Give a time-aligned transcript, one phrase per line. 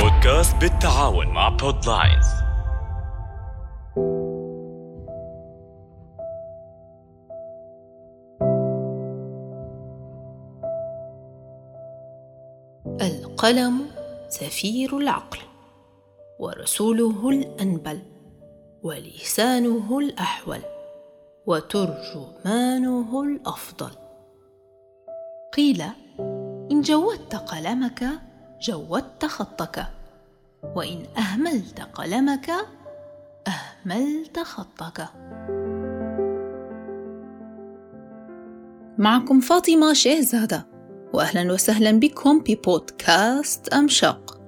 [0.00, 2.26] بودكاست بالتعاون مع بودلاينز
[13.00, 13.86] القلم
[14.28, 15.38] سفير العقل
[16.38, 18.02] ورسوله الأنبل
[18.82, 20.60] ولسانه الأحول
[21.46, 23.90] وترجمانه الأفضل.
[25.52, 25.82] قيل
[26.70, 28.29] إن جودت قلمك
[28.60, 29.86] جودت خطك.
[30.76, 32.50] وإن أهملت قلمك
[33.48, 35.08] أهملت خطك.
[38.98, 40.66] معكم فاطمة شهزادة
[41.12, 44.40] واهلا وسهلا بكم ببودكاست أمشاق.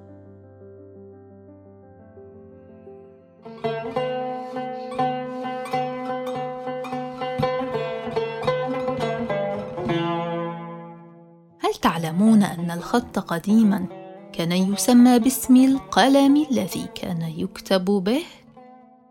[11.58, 14.01] هل تعلمون أن الخط قديما؟
[14.32, 18.22] كان يسمى باسم القلم الذي كان يكتب به؟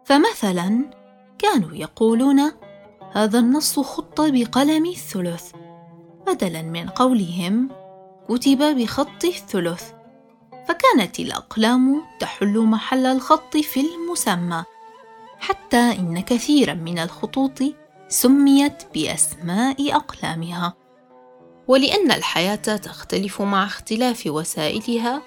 [0.05, 0.85] فمثلا
[1.39, 2.51] كانوا يقولون
[3.11, 5.51] هذا النص خط بقلم الثلث.
[6.27, 7.69] بدلا من قولهم
[8.29, 9.83] كتب بخط الثلث.
[10.67, 14.63] فكانت الأقلام تحل محل الخط في المسمى
[15.39, 17.59] حتى إن كثيرا من الخطوط
[18.07, 20.80] سميت بأسماء أقلامها.
[21.71, 25.21] ولأن الحياة تختلف مع اختلاف وسائلها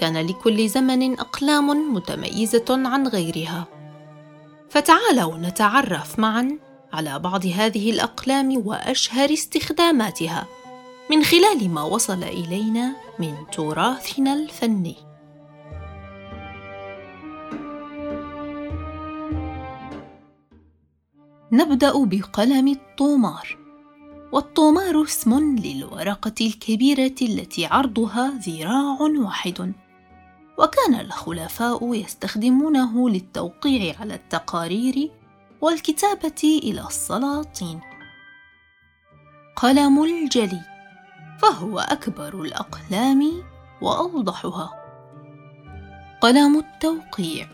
[0.00, 3.66] كان لكل زمن أقلام متميزة عن غيرها.
[4.70, 6.58] فتعالوا نتعرف معا
[6.92, 10.46] على بعض هذه الأقلام وأشهر استخداماتها
[11.10, 14.96] من خلال ما وصل إلينا من تراثنا الفني.
[21.52, 23.67] نبدأ بقلم الطومار.
[24.32, 29.72] والطومار اسم للورقة الكبيرة التي عرضها ذراع واحد
[30.58, 35.10] وكان الخلفاء يستخدمونه للتوقيع على التقارير
[35.60, 37.80] والكتابة إلى السلاطين.
[39.56, 40.62] قلم الجلي
[41.42, 43.42] فهو أكبر الأقلام
[43.82, 44.70] وأوضحها.
[46.20, 47.46] قلم التوقيع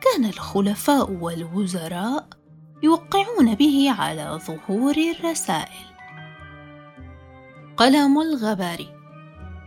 [0.00, 2.28] كان الخلفاء والوزراء
[2.82, 5.95] يوقعون به على ظهور الرسائل.
[7.76, 8.88] قلم الغباري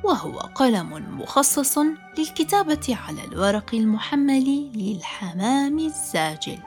[0.04, 1.78] وهو قلم مخصص
[2.18, 6.58] للكتابة على الورق المحمل للحمام الزاجل.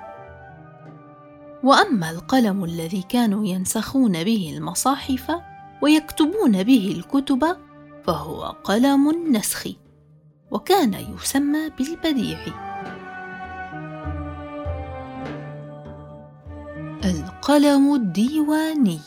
[1.62, 5.32] وأما القلم الذي كانوا ينسخون به المصاحف
[5.82, 7.56] ويكتبون به الكتب
[8.06, 9.68] فهو قلم النسخ
[10.50, 12.38] وكان يسمى بالبديع.
[17.04, 19.00] القلم الديواني.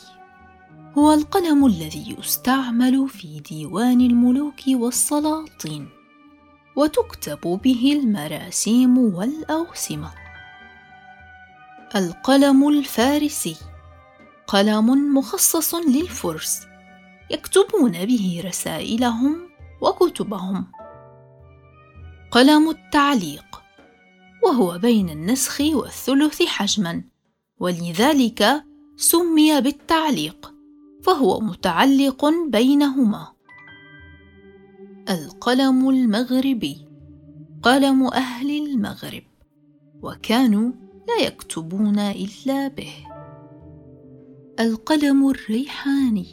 [0.98, 5.88] هو القلم الذي يستعمل في ديوان الملوك والسلاطين
[6.76, 10.10] وتكتب به المراسيم والاوسمه
[11.96, 13.56] القلم الفارسي
[14.46, 16.66] قلم مخصص للفرس
[17.30, 19.48] يكتبون به رسائلهم
[19.80, 20.66] وكتبهم.
[22.30, 23.62] قلم التعليق
[24.44, 27.04] وهو بين النسخ والثلث حجما
[27.58, 28.64] ولذلك
[28.96, 30.55] سمي بالتعليق.
[31.06, 33.26] فهو متعلق بينهما.
[35.08, 36.86] القلم المغربي.
[37.62, 39.22] قلم أهل المغرب.
[40.02, 40.72] وكانوا
[41.08, 42.94] لا يكتبون إلا به.
[44.60, 46.26] القلم الريحاني.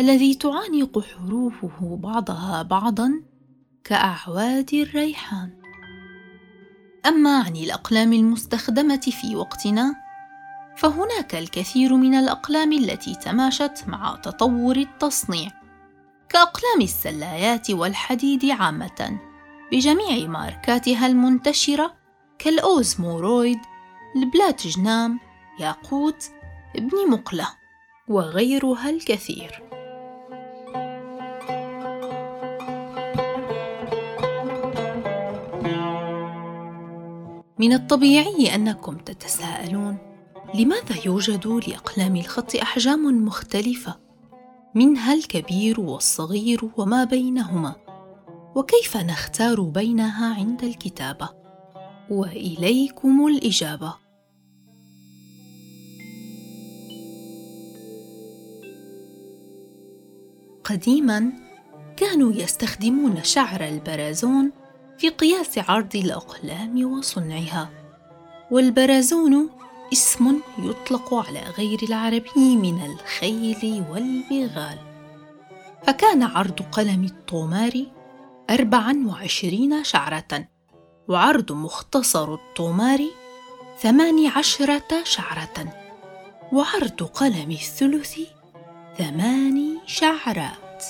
[0.00, 3.22] الذي تعانق حروفه بعضها بعضا
[3.84, 5.50] كأعواد الريحان.
[7.06, 10.07] أما عن الأقلام المستخدمة في وقتنا
[10.78, 15.50] فهناك الكثير من الأقلام التي تماشت مع تطور التصنيع.
[16.28, 19.18] كأقلام السلايات والحديد عامة
[19.72, 21.94] بجميع ماركاتها المنتشرة
[22.38, 23.58] كالاوزمورويد
[24.16, 25.20] البلاتجنام
[25.60, 26.30] ياقوت
[26.76, 27.48] ابن مقلة
[28.08, 29.62] وغيرها الكثير.
[37.58, 40.07] من الطبيعي أنكم تتساءلون
[40.54, 43.94] لماذا يوجد لأقلام الخط أحجام مختلفة؟
[44.74, 47.74] منها الكبير والصغير وما بينهما؟
[48.54, 51.28] وكيف نختار بينها عند الكتابة؟
[52.10, 53.94] وإليكم الإجابة.
[60.64, 61.32] قديما
[61.96, 64.50] كانوا يستخدمون شعر البرازون
[64.98, 67.70] في قياس عرض الأقلام وصنعها
[68.50, 69.50] والبرازون
[69.92, 74.78] اسم يطلق على غير العربي من الخيل والبغال.
[75.86, 77.72] فكان عرض قلم الطومار
[78.50, 80.48] أربعا وعشرين شعرة
[81.08, 83.00] وعرض مختصر الطومار
[83.80, 85.72] ثمان عشرة شعرة
[86.52, 88.18] وعرض قلم الثلث
[88.98, 90.84] ثماني شعرات.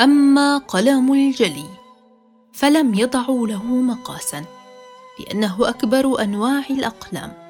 [0.00, 1.70] أما قلم الجلي
[2.52, 4.44] فلم يضعوا له مقاسا
[5.20, 7.49] لأنه أكبر أنواع الأقلام.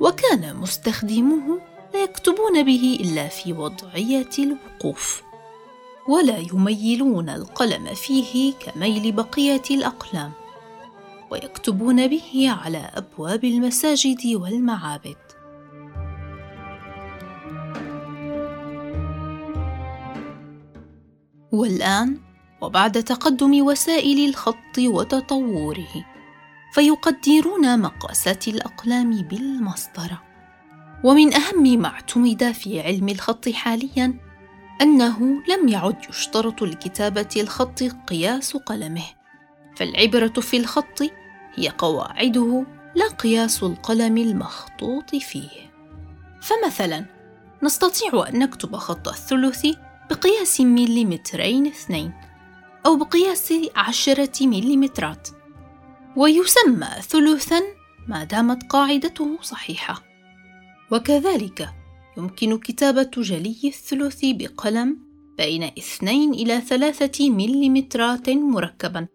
[0.00, 1.60] وكان مستخدموه
[1.94, 5.22] لا يكتبون به إلا في وضعية الوقوف
[6.08, 10.32] ولا يميلون القلم فيه كميل بقية الأقلام
[11.30, 15.16] ويكتبون به على أبواب المساجد والمعابد.
[21.52, 22.18] والآن
[22.60, 26.15] وبعد تقدم وسائل الخط وتطوره
[26.76, 30.22] فيقدرون مقاسات الأقلام بالمسطرة.
[31.04, 34.14] ومن أهم ما اعتمد في علم الخط حالياً
[34.82, 39.04] أنه لم يعد يشترط لكتابة الخط قياس قلمه.
[39.76, 41.02] فالعبرة في الخط
[41.54, 45.70] هي قواعده لا قياس القلم المخطوط فيه.
[46.42, 47.04] فمثلا
[47.62, 49.66] نستطيع أن نكتب خط الثلث
[50.10, 52.12] بقياس مليمترين اثنين
[52.86, 55.35] أو بقياس عشرة مليمترات.
[56.16, 57.60] ويسمى ثلثا
[58.08, 60.02] ما دامت قاعدته صحيحة.
[60.92, 61.68] وكذلك
[62.18, 64.98] يمكن كتابة جلي الثلث بقلم
[65.38, 69.06] بين اثنين إلى ثلاثة مليمترات مركبا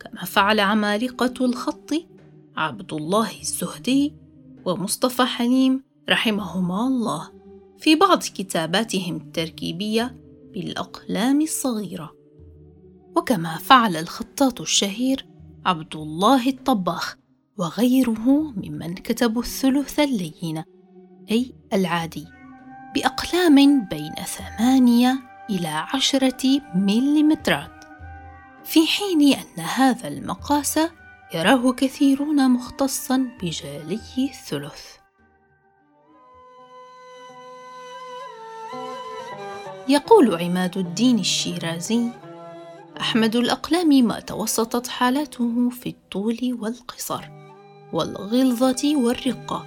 [0.00, 1.90] كما فعل عمالقة الخط
[2.56, 4.14] عبد الله الزهدي
[4.64, 7.30] ومصطفى حليم رحمهما الله
[7.78, 10.16] في بعض كتاباتهم التركيبية
[10.54, 12.12] بالأقلام الصغيرة.
[13.16, 15.31] وكما فعل الخطاط الشهير
[15.66, 17.16] عبد الله الطباخ
[17.58, 20.64] وغيره ممن كتبوا الثلث اللين
[21.30, 22.26] أي العادي
[22.94, 25.18] بأقلام بين ثمانية
[25.50, 27.84] إلى عشرة مليمترات.
[28.64, 30.78] في حين أن هذا المقاس
[31.34, 34.96] يراه كثيرون مختصا بجالي الثلث.
[39.88, 42.08] يقول عماد الدين الشيرازي
[43.00, 47.24] أحمد الأقلام ما توسطت حالته في الطول والقصر
[47.92, 49.66] والغلظة والرقة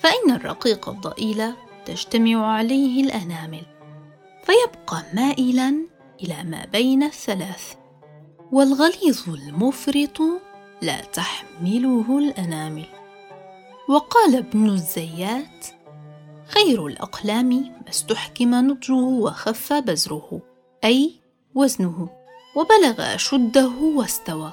[0.00, 1.52] فإن الرقيق الضئيل
[1.86, 3.62] تجتمع عليه الأنامل
[4.44, 5.86] فيبقى مائلا
[6.22, 7.74] إلى ما بين الثلاث
[8.52, 10.20] والغليظ المفرط
[10.82, 12.86] لا تحمله الأنامل.
[13.88, 15.66] وقال ابن الزيات
[16.46, 20.40] خير الأقلام ما استحكم نضجه وخف بزره
[20.84, 21.20] أي
[21.54, 22.23] وزنه.
[22.54, 24.52] وبلغ اشده واستوى.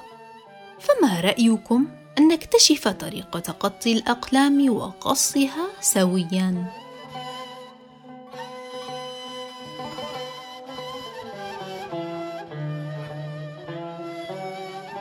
[0.80, 1.86] فما رأيكم
[2.18, 6.64] أن نكتشف طريقة قط الأقلام وقصها سويا؟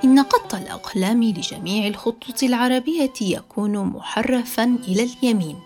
[0.03, 5.59] إن قط الأقلام لجميع الخطوط العربية يكون محرفا إلى اليمين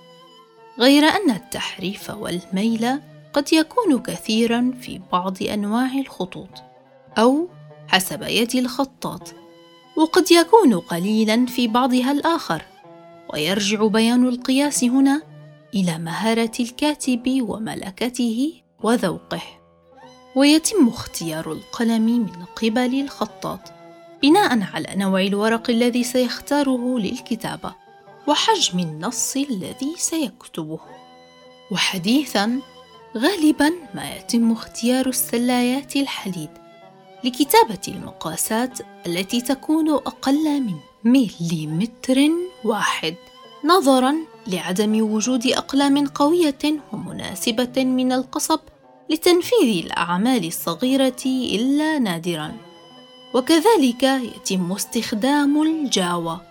[0.80, 3.00] غير أن التحريف والميل
[3.34, 6.75] قد يكون كثيرا في بعض أنواع الخطوط.
[7.18, 7.50] أو
[7.88, 9.34] حسب يد الخطاط.
[9.98, 12.62] وقد يكون قليلا في بعضها الآخر.
[13.34, 15.22] ويرجع بيان القياس هنا
[15.74, 18.54] إلى مهارة الكاتب وملكته
[18.84, 19.42] وذوقه.
[20.36, 23.60] ويتم اختيار القلم من قبل الخطاط
[24.22, 27.75] بناء على نوع الورق الذي سيختاره للكتابة
[28.28, 30.80] وحجم النص الذي سيكتبه.
[31.72, 32.60] وحديثا
[33.18, 36.50] غالبا ما يتم اختيار السلايات الحديد.
[37.25, 42.29] لكتابة المقاسات التي تكون أقل من مليمتر
[42.63, 43.15] واحد
[43.63, 44.15] نظرا
[44.48, 46.60] لعدم وجود أقلام قوية
[46.94, 48.60] ومناسبة من القصب
[49.10, 52.51] لتنفيذ الأعمال الصغيرة إلا نادرا.
[53.34, 56.41] وكذلك يتم استخدام الجاوة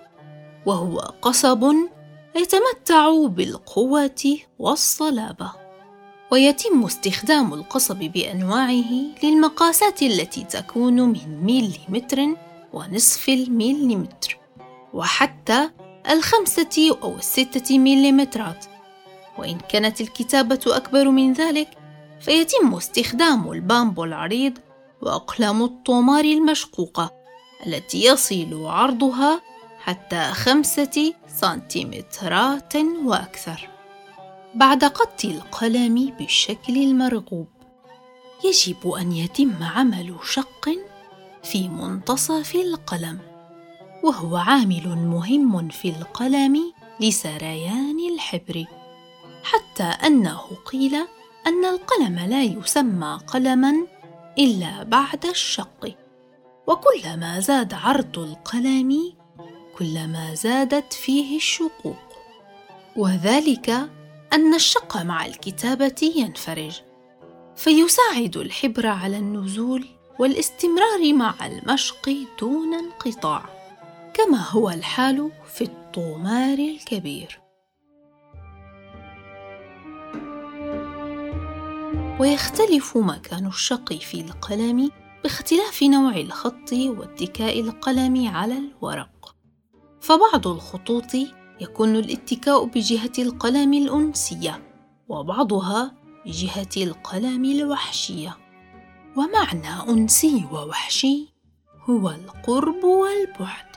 [0.66, 1.75] وهو قصب
[2.37, 5.63] يتمتع بالقوة والصلابة.
[6.35, 12.37] ويتم استخدام القصب بأنواعه للمقاسات التي تكون من مليمتر
[12.73, 14.38] ونصف المليمتر
[14.93, 15.71] وحتى
[16.11, 18.64] الخمسة أو الستة مليمترات.
[19.38, 21.69] وإن كانت الكتابة أكبر من ذلك
[22.21, 24.59] فيتم استخدام البامبو العريض
[25.03, 27.11] وأقلام الطومار المشقوقة
[27.67, 29.43] التي يصل عرضها
[29.79, 33.74] حتى خمسة سنتيمترات وأكثر.
[34.55, 37.49] بعد قط القلم بالشكل المرغوب.
[38.45, 40.69] يجب أن يتم عمل شق
[41.43, 43.19] في منتصف القلم
[44.03, 48.65] وهو عامل مهم في القلم لسريان الحبر
[49.43, 50.95] حتى أنه قيل
[51.47, 53.87] أن القلم لا يسمى قلما
[54.39, 55.97] إلا بعد الشق.
[56.67, 59.13] وكلما زاد عرض القلم
[59.79, 61.97] كلما زادت فيه الشقوق.
[62.97, 63.91] وذلك
[64.35, 66.81] أن الشق مع الكتابة ينفرج
[67.57, 69.87] فيساعد الحبر على النزول
[70.19, 73.45] والاستمرار مع المشق دون انقطاع
[74.14, 77.41] كما هو الحال في الطومار الكبير.
[82.21, 84.91] ويختلف مكان الشق في القلم
[85.23, 89.37] باختلاف نوع الخط واتكاء القلم على الورق
[90.00, 91.14] فبعض الخطوط
[91.61, 94.63] يكون الاتكاء بجهة القلم الأنسية
[95.09, 95.95] وبعضها
[96.27, 98.37] بجهة القلم الوحشية.
[99.17, 101.29] ومعنى أنسي ووحشي
[101.91, 103.75] هو القرب والبعد.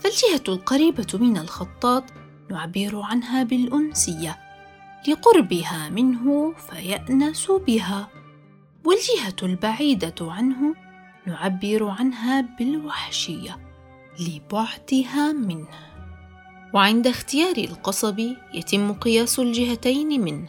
[0.00, 2.04] فالجهة القريبة من الخطاط
[2.50, 4.38] نعبر عنها بالأنسية.
[5.08, 8.08] لقربها منه فيأنس بها.
[8.84, 10.74] والجهة البعيدة عنه
[11.26, 13.58] نعبر عنها بالوحشية
[14.20, 15.95] لبعدها منه.
[16.74, 18.20] وعند اختيار القصب
[18.54, 20.48] يتم قياس الجهتين منه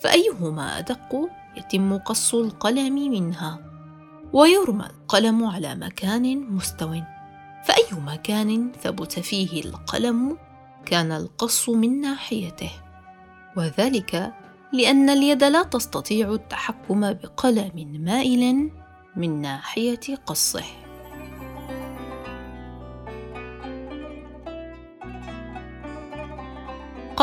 [0.00, 3.58] فأيهما أدق يتم قص القلم منها
[4.32, 7.00] ويرمى القلم على مكان مستو
[7.64, 10.38] فاي مكان ثبت فيه القلم
[10.86, 12.70] كان القص من ناحيته
[13.56, 14.32] وذلك
[14.72, 18.70] لأن اليد لا تستطيع التحكم بقلم مائل
[19.16, 20.83] من ناحية قصه.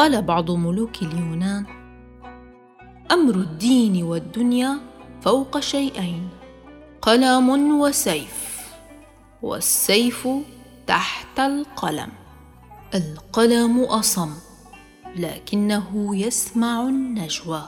[0.01, 1.65] قال بعض ملوك اليونان
[3.11, 4.77] أمر الدين والدنيا
[5.21, 6.29] فوق شيئين
[7.01, 8.61] قلم وسيف
[9.41, 10.27] والسيف
[10.87, 12.09] تحت القلم.
[12.95, 14.33] القلم أصم
[15.15, 17.63] لكنه يسمع النجوى.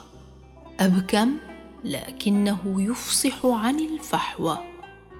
[0.80, 1.36] أبكم
[1.84, 4.58] لكنه يفصح عن الفحوى.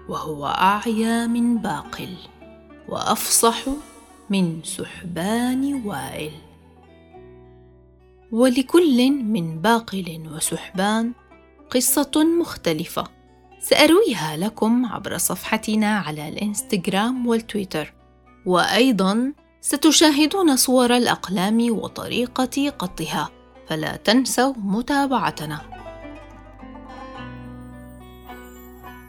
[0.09, 2.17] وهو أعيا من باقل
[2.89, 3.59] وأفصح
[4.31, 6.33] من سحبان وائل.
[8.35, 11.13] ولكل من باقل وسحبان
[11.71, 13.05] قصة مختلفة.
[13.61, 17.95] سأرويها لكم عبر صفحتنا على الإنستغرام والتويتر.
[18.47, 23.31] وأيضا ستشاهدون صور الأقلام وطريقة قطها.
[23.69, 25.61] فلا تنسوا متابعتنا.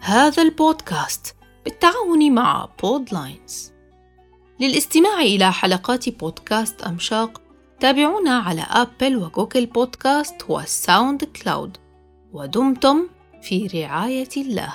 [0.02, 3.72] هذا البودكاست بالتعاون مع بودلاينز
[4.60, 7.45] للاستماع إلى حلقات بودكاست أمشاق
[7.80, 11.78] تابعونا على Apple و Google Podcast وال SoundCloud
[12.34, 13.08] ودمتم
[13.42, 14.74] في رعاية الله.